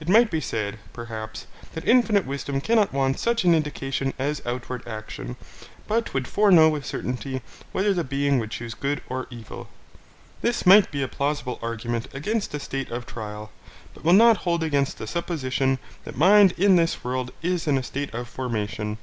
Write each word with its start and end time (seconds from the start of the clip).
It 0.00 0.08
might 0.10 0.30
be 0.30 0.42
said, 0.42 0.78
perhaps, 0.92 1.46
that 1.72 1.88
infinite 1.88 2.26
Wisdom 2.26 2.60
cannot 2.60 2.92
want 2.92 3.18
such 3.18 3.42
an 3.42 3.54
indication 3.54 4.12
as 4.18 4.42
outward 4.44 4.86
action, 4.86 5.34
but 5.88 6.12
would 6.12 6.28
foreknow 6.28 6.68
with 6.68 6.84
certainly 6.84 7.40
whether 7.72 7.94
the 7.94 8.04
being 8.04 8.38
would 8.38 8.50
choose 8.50 8.74
good 8.74 9.00
or 9.08 9.26
evil. 9.30 9.70
This 10.42 10.66
might 10.66 10.90
be 10.90 11.00
a 11.00 11.08
plausible 11.08 11.58
argument 11.62 12.06
against 12.12 12.52
a 12.52 12.60
state 12.60 12.90
of 12.90 13.06
trial, 13.06 13.50
but 13.94 14.04
will 14.04 14.12
not 14.12 14.36
hold 14.44 14.62
against 14.62 14.98
the 14.98 15.06
supposition 15.06 15.78
that 16.04 16.18
mind 16.18 16.52
in 16.58 16.76
this 16.76 17.02
world 17.02 17.30
is 17.40 17.66
in 17.66 17.78
a 17.78 17.82
state 17.82 18.12
of 18.12 18.28
formation. 18.28 18.98